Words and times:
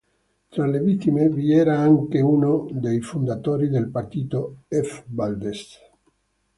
Tra 0.49 0.65
le 0.65 0.79
vittime 0.79 1.29
vi 1.29 1.53
era 1.53 1.77
anche 1.77 2.21
uno 2.21 2.67
dei 2.71 3.01
fondatori 3.01 3.69
del 3.69 3.91
partito 3.91 4.61
F. 4.67 5.03
Valdez. 5.05 5.77